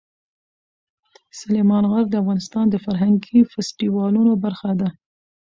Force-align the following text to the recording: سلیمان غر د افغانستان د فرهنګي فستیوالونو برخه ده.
سلیمان 1.39 1.83
غر 1.91 2.05
د 2.09 2.13
افغانستان 2.21 2.65
د 2.69 2.75
فرهنګي 2.85 3.39
فستیوالونو 3.51 4.31
برخه 4.43 4.71
ده. 4.79 4.89